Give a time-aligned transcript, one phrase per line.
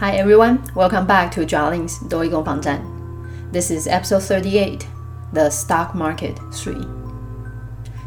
[0.00, 2.80] Hi everyone, welcome back to Jarling's 多益攻防战。
[3.52, 4.80] This is episode thirty-eight,
[5.34, 6.88] the stock market three.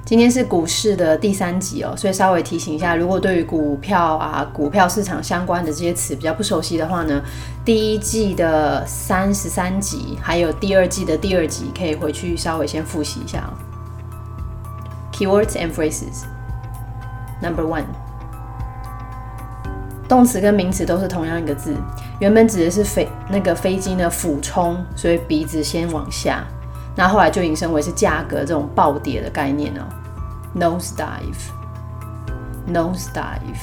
[0.03, 7.21] 今天是股市的第三集哦，所以稍微提醒一下，如果对于股票啊、股票市场相关的这些词比较不熟悉的话呢，
[7.63, 13.53] 第一季的三十三集，还有第二季的第二集，可以回去稍微先复习一下哦。
[15.13, 16.23] Keywords and phrases.
[17.39, 17.85] Number one.
[20.13, 21.73] 动词跟名词都是同样一个字，
[22.19, 26.43] 原本指的是飞那个飞机呢俯冲，所以鼻子先往下，
[26.95, 29.81] 那后来就引申为是价格这种暴跌的概念哦
[30.55, 33.57] ，nose dive，nose dive。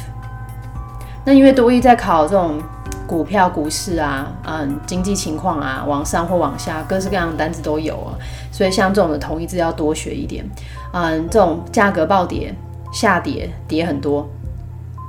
[1.25, 2.61] 那因为多益在考这种
[3.07, 8.19] 股票、股市啊，嗯，经济情况啊，往上或往下，各式各样的单子都有啊，
[8.51, 10.45] 所以像这种的同义字要多学一点，
[10.93, 12.53] 嗯，这种价格暴跌、
[12.93, 14.29] 下跌、跌很多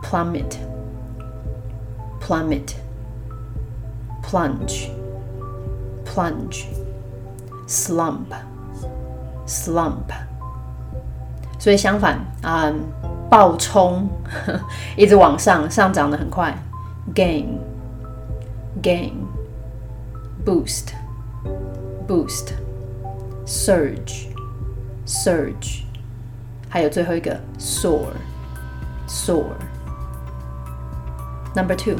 [0.04, 0.70] ，plummet。
[2.21, 2.75] plummet,
[4.23, 4.91] plunge,
[6.05, 6.67] plunge,
[7.67, 8.35] slump,
[9.47, 10.13] slump。
[11.59, 12.73] 所以相反啊，
[13.29, 14.09] 暴冲，
[14.97, 16.57] 一直往上，上涨的很快，
[17.15, 17.59] gain,
[18.83, 19.13] gain,
[20.45, 20.93] boost,
[22.07, 22.53] boost,
[23.45, 24.27] surge,
[25.07, 25.83] surge，
[26.69, 28.13] 还有最后一个 soar,
[29.09, 29.45] soar。
[31.54, 31.96] Number two，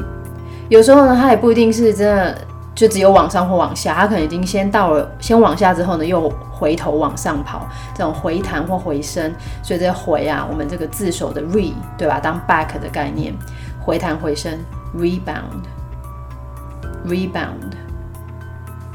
[0.68, 2.38] 有时候呢，它也不一定是真的
[2.74, 9.30] 就只有往上或往下，它可能已经先到了，先往下之后呢，又回头往上跑，这种回弹或回升。
[9.62, 12.18] 所以这回啊，我们这个字首的 re，对吧？
[12.18, 13.34] 当 back 的概念，
[13.80, 14.58] 回弹回升
[14.96, 17.74] ，rebound，rebound。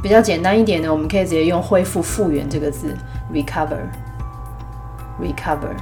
[0.01, 2.97] 比较简单一点呢，我们可以直接用恢复、复原这个字
[3.33, 5.75] ，recover，recover。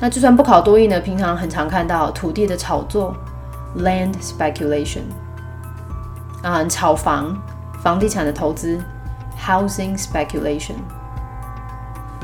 [0.00, 3.14] 那就算不考多义呢，平常很常看到土地的炒作
[3.78, 5.02] ，land speculation，
[6.42, 7.40] 啊，炒房，
[7.82, 8.78] 房地产的投资
[9.38, 10.76] ，housing speculation。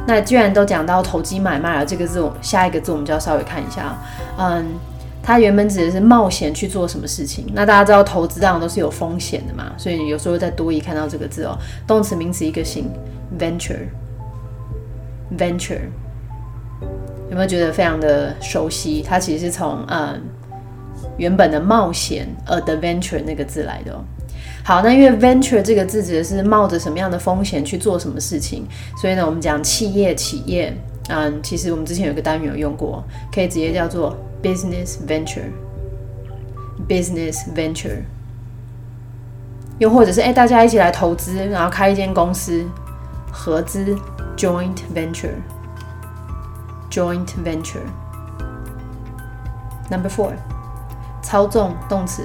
[0.07, 3.99] 那既然都讲到投机买卖了，这个字，下一个字我们就要稍微看一下。
[4.39, 4.65] 嗯，
[5.21, 7.45] 它原本指的是冒险去做什么事情。
[7.53, 12.89] 那大家知道投资当然都是有风险的嘛，所以有时候在多一看到这个字哦，动词名词一个形
[13.37, 15.81] ，venture，venture，
[17.29, 19.03] 有没有觉得非常的熟悉？
[19.03, 20.23] 它其实是从嗯
[21.17, 24.05] 原本的冒险，adventure 那个字来的哦。
[24.67, 28.67] 好，那因为 venture 这个字指的是冒着什么样的风险去做什么事情，
[29.01, 30.77] 所以呢，我们讲企业企业，
[31.09, 38.01] 嗯，其实我们之前有个单元有用过，可以直接叫做 business venture，business venture，
[39.79, 42.67] 又或者是哎，大家一起来投资，然后开一间公司，
[43.31, 43.97] 合资
[44.37, 47.87] joint venture，joint venture。
[49.89, 50.33] Number four，
[51.23, 52.25] 操纵动词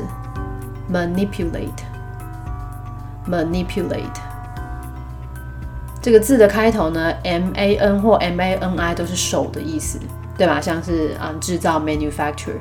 [0.92, 1.91] manipulate。
[3.30, 4.20] Manipulate
[6.02, 10.00] 这个字的开头呢，m a n 或 m a n i 都是手的意思，
[10.36, 10.60] 对吧？
[10.60, 12.58] 像是啊制造 manufacture，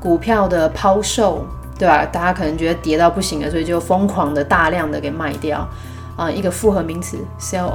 [0.01, 1.47] 股票的抛售，
[1.79, 2.05] 对吧？
[2.07, 5.69] 大家可能觉得跌到不行了，所以就疯狂的大量的给卖掉。
[6.17, 7.71] 啊一个复合名词 sell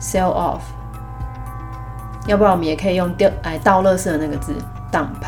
[0.00, 0.60] off，sell off。
[2.26, 4.54] 要不然我们也可以用掉哎倒垃圾的那个字
[4.92, 5.24] dump，dump。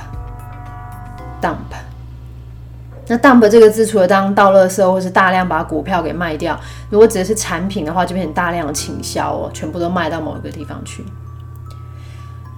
[3.12, 6.56] 那 dump 这个字除了当倒垃圾或是大量把股票给卖掉，
[6.90, 11.04] 如果指的是产品的话，就变成大量倾销哦，全部都卖到某一个地方去。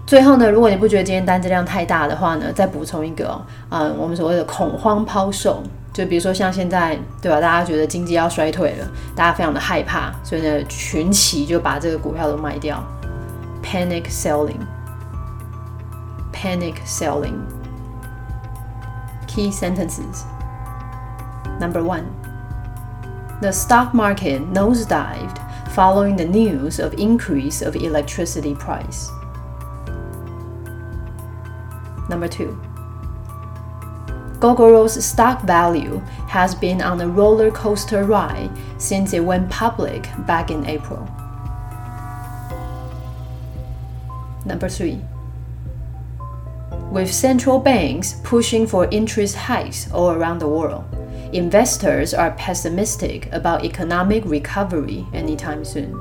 [0.07, 3.41] 最后呢，如果你不觉得今天单子量太大的话呢，再补充一个哦，
[3.71, 12.85] 嗯，我们所谓的恐慌抛售，就比如说像现在对吧，大家觉得经济要衰退了，大家非常的害怕，所以呢，群起就把这个股票都卖掉
[13.65, 17.39] ，panic selling，panic selling。
[19.27, 20.27] Key sentences.
[21.63, 22.11] Number one.
[23.41, 25.39] The stock market nosedived
[25.73, 29.09] following the news of increase of electricity price.
[32.09, 32.61] Number two.
[34.41, 40.51] Gogoro's stock value has been on a roller coaster ride since it went public back
[40.51, 41.09] in April.
[44.45, 45.01] Number three.
[46.91, 50.85] With central banks pushing for interest hikes all around the world,
[51.33, 55.93] investors are pessimistic about economic recovery anytime soon.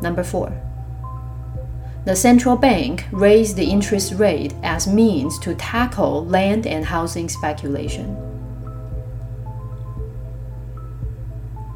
[0.00, 0.52] Number 4.
[2.04, 8.16] The central bank raised the interest rate as means to tackle land and housing speculation.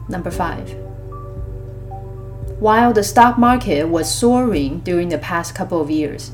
[0.08, 0.74] Number 5.
[2.58, 6.32] While the stock market was soaring during the past couple of years,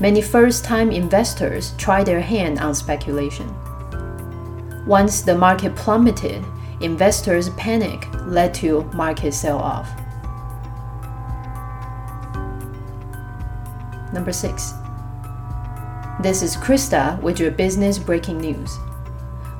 [0.00, 3.48] many first time investors tried their hand on speculation.
[4.86, 6.44] Once the market plummeted,
[6.80, 9.90] investors' panic led to market sell off.
[14.12, 14.72] Number 6.
[16.20, 18.78] This is Krista with your business breaking news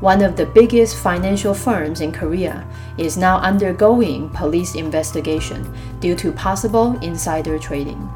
[0.05, 2.67] one of the biggest financial firms in Korea,
[2.99, 8.13] is now undergoing police investigation due to possible insider trading.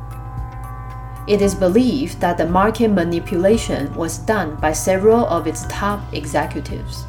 [1.28, 7.06] It is believed that the market manipulation was done by several of its top executives.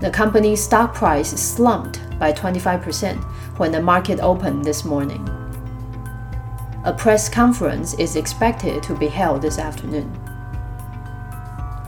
[0.00, 3.16] The company's stock price slumped by 25%
[3.56, 5.26] when the market opened this morning.
[6.84, 10.10] A press conference is expected to be held this afternoon.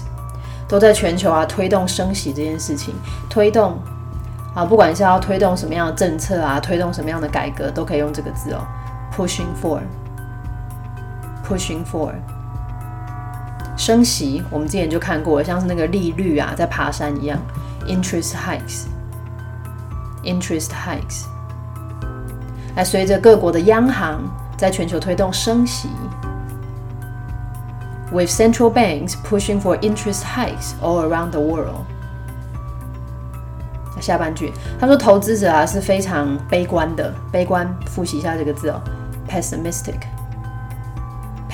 [0.67, 2.93] 都在全球啊推动升息这件事情，
[3.29, 3.77] 推动。
[4.55, 8.65] 啊，不管是要推动什么样的政策啊，推动什么样的改革，都可以用这个字哦
[9.15, 9.79] ，pushing for
[11.49, 12.13] Pushing for，
[13.75, 17.39] 升息，我们之前就看过，像是那个利率啊，在爬山一样
[17.87, 21.25] ，interest hikes，interest hikes，
[22.75, 24.21] 来随着各国的央行
[24.57, 25.89] 在全球推动升息
[28.11, 31.83] ，with central banks pushing for interest hikes all around the world。
[33.99, 38.79] 下半句，他说投资者啊是非常悲观的，悲观，复习一下这个字哦
[39.27, 39.97] pessimistic。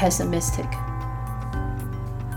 [0.06, 0.68] Pessimistic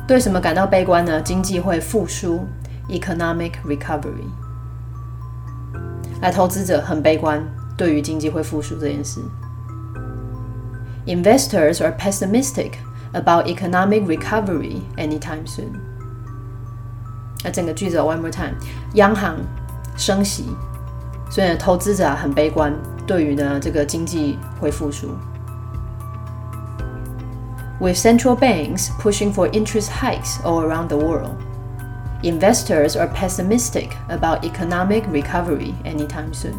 [0.07, 1.21] 对什么感到悲观呢？
[1.21, 2.47] 经济会复苏
[2.89, 4.25] ，economic recovery。
[6.23, 7.47] 来，投资者很悲观，
[7.77, 9.21] 对于经济会复苏这件事。
[11.05, 12.73] Investors are pessimistic
[13.13, 15.73] about economic recovery anytime soon。
[17.45, 18.55] 那整个句子 one more time，
[18.95, 19.37] 央行
[19.95, 20.47] 升息，
[21.31, 22.73] 所以，投资者很悲观，
[23.07, 25.09] 对于呢这个经济会复苏。
[27.80, 31.36] With central banks pushing for interest hikes all around the world,
[32.22, 36.56] investors are pessimistic about economic recovery anytime soon.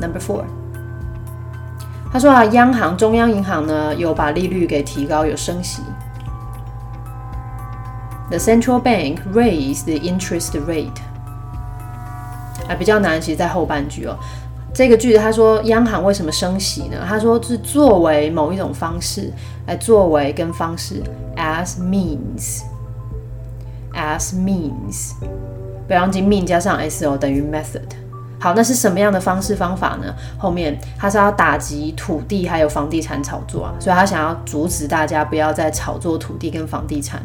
[0.00, 0.44] Number four.
[2.12, 5.82] 他说啊，央行中央银行呢有把利率给提高，有升息。
[8.28, 11.00] The central bank raised the interest rate。
[12.68, 14.18] 啊，比较难，其实在后半句哦。
[14.73, 16.99] 这个句子他说央行为什么升息呢？
[17.05, 19.29] 他说是作为某一种方式
[19.67, 21.03] 来作为跟方式
[21.35, 22.63] ，as means，as
[24.33, 25.11] means，
[25.87, 27.81] 不要忘记 mean 加上 s o 等于 method。
[28.39, 30.15] 好，那是什么样的方式方法呢？
[30.37, 37.21] 后面他是要打击土地还有房地产炒作啊，所以他想要阻止大家不要再炒作土地跟房地产。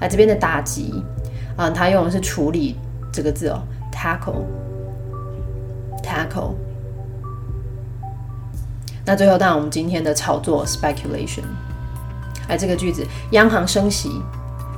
[0.00, 1.04] 来这边的打击，
[1.56, 2.74] 嗯，他用的是处理
[3.12, 3.62] 这个字哦
[3.94, 6.54] ，tackle，tackle。
[9.08, 11.44] 那最后，当然我们今天的炒作 speculation，
[12.46, 14.20] 哎，这个句子，央行升息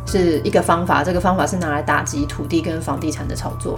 [0.06, 3.76] 是一个方法，这个方法是拿来打击土地跟房地产的炒作。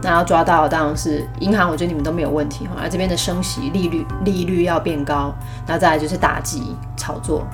[0.00, 2.76] 那要抓到当然是银行，我觉得你们都没有问题哈。
[2.80, 5.34] 而这边的升息利率利率要变高，
[5.66, 7.44] 那再来就是打击炒作。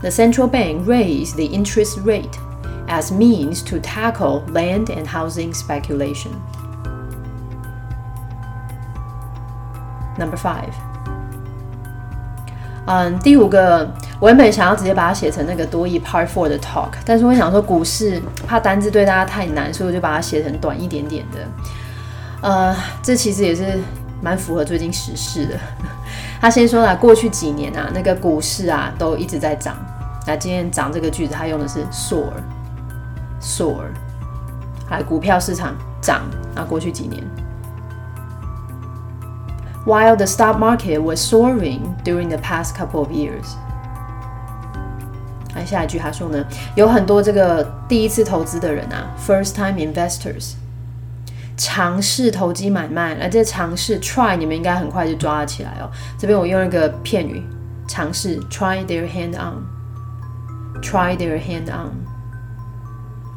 [0.00, 2.34] The central bank raised the interest rate
[2.88, 6.32] as means to tackle land and housing speculation.
[10.22, 10.70] Number five，
[12.86, 21.38] 嗯，第五个，我原本想要直接把它写成那个多义 Part Four 的 Talk，但是我想说股市怕单字对大家太难，所以我就把它写成短一点点的。
[22.42, 23.80] 呃，这其实也是
[24.20, 25.56] 蛮符合最近时事的。
[26.40, 29.74] 他先说了，过去几年啊，那个股市啊都一直在涨。
[30.24, 33.86] 那今天涨这个句子，他用的是 soar，soar，
[34.88, 36.22] 还股票市场涨
[36.54, 37.20] 啊，过去几年。
[39.84, 43.56] While the stock market was soaring during the past couple of years。
[45.54, 50.54] 来下一句他说呢，有很多这个第一次投资的人啊，first-time investors，
[51.58, 53.14] 尝试投机买卖。
[53.16, 55.90] 那这尝试 try 你们应该很快就抓了起来哦。
[56.18, 57.42] 这边我用一个片语，
[57.86, 61.92] 尝试 try their hand on，try their hand on。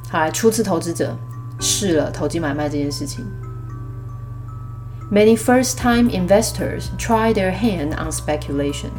[0.09, 1.17] 好，初次投资者
[1.59, 3.25] 试了投机买卖这件事情。
[5.11, 8.90] Many first-time investors try their hand on speculation。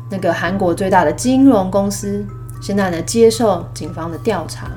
[0.09, 2.27] 那个韩国最大的金融公司。”
[2.63, 4.69] 现在呢，接受警方的调查。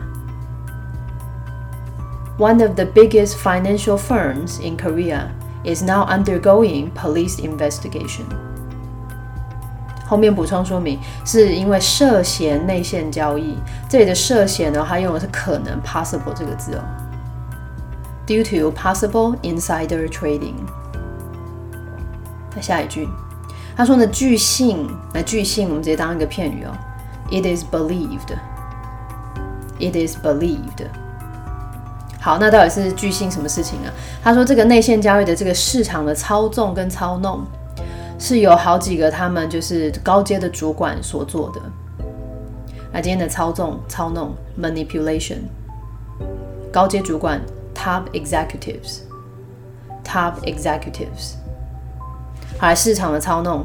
[2.38, 5.27] One of the biggest financial firms in Korea
[5.65, 8.23] is now undergoing police investigation。
[10.05, 13.57] 后面补充说明，是因为涉嫌内线交易。
[13.89, 16.83] 这里的涉嫌呢，它用的是可能 （possible） 这个字哦。
[18.28, 20.52] Due to possible insider trading。
[22.54, 23.08] 那下一句，
[23.75, 26.76] 他说呢，据信，那据信我们直接当一个片语哦。
[27.30, 28.37] It is believed.
[29.78, 30.88] It is believed.
[32.20, 33.90] 好，那到底是巨星什么事情呢？
[34.23, 37.42] 他说，这个内线交易的这个市场的操纵跟操弄，
[38.18, 41.62] 是有好几个他们就是高阶的主管所做的。
[42.92, 45.38] 那今天的操纵、操弄 （manipulation），
[46.70, 47.40] 高阶主管
[47.78, 51.37] （top executives），top executives。
[52.58, 53.64] 好，市场的操弄，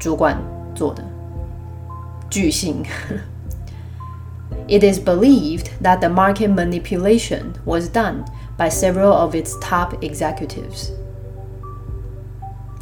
[0.00, 0.36] 主管
[0.74, 1.04] 做的。
[2.28, 2.82] 巨星。
[4.68, 8.24] It is believed that the market manipulation was done
[8.58, 10.90] by several of its top executives.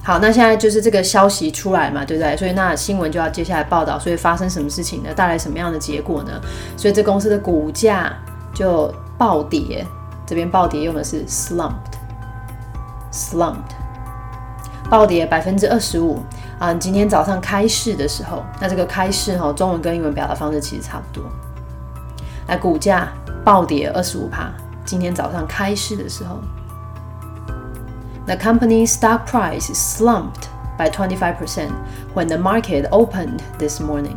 [0.02, 2.34] 好，那现在就是这个消息出来嘛，对不对？
[2.38, 5.10] 所以那新闻就要接下来报道，所以发生什么事情呢？
[5.14, 6.40] 带来什么样的结果呢？
[6.74, 8.10] 所以这公司的股价
[8.54, 9.86] 就暴跌。
[10.26, 13.74] 这边暴跌用的是 slumped，slumped，
[14.90, 16.20] 暴跌百分之二十五。
[16.58, 21.24] 啊，今天早上开市的时候，那这个开市哈，中文跟英文表达方式其实差不多。
[22.46, 23.08] 来，股价
[23.44, 24.52] 暴跌二十五帕。
[24.84, 26.40] 今天早上开市的时候
[28.26, 30.44] ，The company stock price slumped
[30.78, 31.72] by twenty five percent
[32.14, 34.16] when the market opened this morning。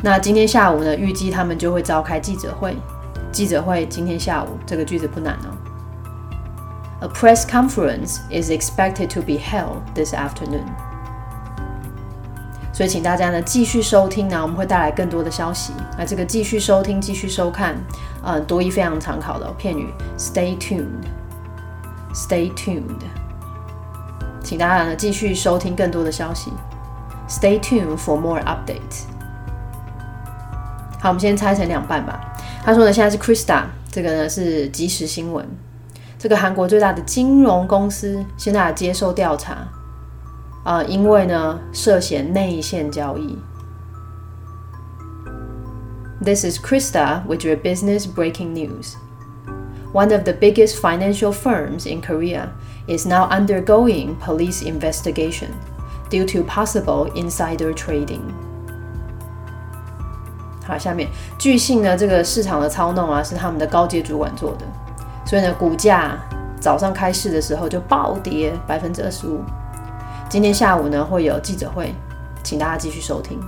[0.00, 2.76] 那今天下午呢，预计他们就会召开记者会。
[3.30, 5.54] 记者会今天下午，这个句子不难哦。
[7.00, 10.64] A press conference is expected to be held this afternoon.
[12.72, 15.72] 所以，请大家呢继续收听呢，我们会带来更多的消息。
[15.96, 17.76] 那这个继续收听、继续收看，
[18.22, 23.02] 呃，多一非常常考的片语，stay tuned，stay tuned。
[24.42, 26.52] 请大家呢继续收听更多的消息
[27.28, 29.04] ，stay tuned for more updates。
[31.00, 32.20] 好，我们先拆成两半吧。
[32.67, 35.47] 他说呢，现在是 Krista，这个呢是即时新闻。
[36.17, 39.67] 这个韩国最大的金融公司现在接受调查，
[40.63, 43.37] 啊，因为呢涉嫌内线交易。
[46.23, 48.93] This is Krista with your business breaking news.
[49.91, 52.47] One of the biggest financial firms in Korea
[52.87, 55.49] is now undergoing police investigation
[56.09, 58.21] due to possible insider trading.
[60.67, 64.65] 好，下面据信呢，这个市场的操弄啊，是他们的高阶主管做的。
[65.25, 66.17] 所以呢，股价
[66.59, 69.41] 早上开市的时候就暴跌百分之二十五。
[70.29, 71.93] 今天下午呢会有记者会，
[72.43, 73.39] 请大家继续收听。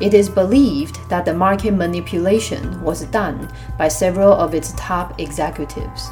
[0.00, 6.08] It is believed that the market manipulation was done by several of its top executives.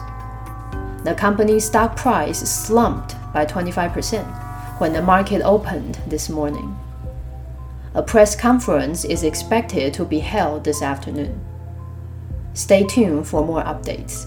[1.02, 4.20] The company's stock price slumped by 25%
[4.78, 6.76] when the market opened this morning.
[7.95, 11.29] A press conference is expected to be held this afternoon.
[12.53, 14.25] Stay tuned for more updates。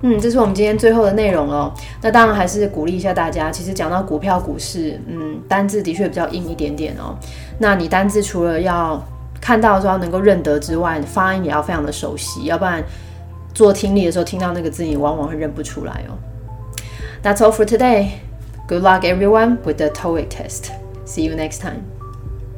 [0.00, 1.72] 嗯，这是我们今天最后的内容哦。
[2.02, 3.50] 那当然还是鼓励一下大家。
[3.50, 7.16] 其实讲到股票、股市，嗯，单字的确比较硬一点点哦。
[7.58, 9.02] 那你单字除了要
[9.40, 12.82] 看到的时候能够认得之外，发音也要非常的熟悉，要不然
[13.52, 16.16] 做听力的时候听到那个字，你往往会认不出来哦。
[17.22, 18.12] That's all for today.
[18.68, 20.70] Good luck everyone with the TOEIC test.
[21.06, 21.93] See you next time.